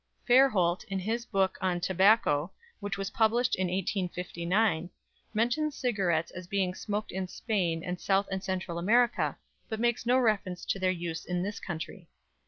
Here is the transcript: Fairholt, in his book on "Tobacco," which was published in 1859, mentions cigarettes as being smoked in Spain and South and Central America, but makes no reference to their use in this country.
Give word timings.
Fairholt, 0.27 0.83
in 0.85 0.97
his 0.97 1.27
book 1.27 1.59
on 1.61 1.79
"Tobacco," 1.79 2.51
which 2.79 2.97
was 2.97 3.11
published 3.11 3.53
in 3.55 3.67
1859, 3.67 4.89
mentions 5.31 5.75
cigarettes 5.75 6.31
as 6.31 6.47
being 6.47 6.73
smoked 6.73 7.11
in 7.11 7.27
Spain 7.27 7.83
and 7.83 8.01
South 8.01 8.27
and 8.31 8.43
Central 8.43 8.79
America, 8.79 9.37
but 9.69 9.79
makes 9.79 10.07
no 10.07 10.17
reference 10.17 10.65
to 10.65 10.79
their 10.79 10.89
use 10.89 11.23
in 11.23 11.43
this 11.43 11.59
country. 11.59 12.09